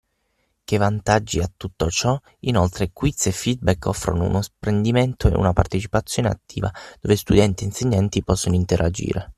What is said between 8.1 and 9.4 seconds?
possono interagire.